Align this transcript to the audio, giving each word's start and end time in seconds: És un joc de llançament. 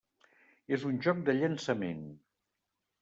És 0.77 0.85
un 0.91 0.97
joc 1.07 1.21
de 1.27 1.37
llançament. 1.41 2.03